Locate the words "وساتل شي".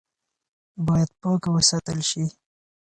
1.55-2.25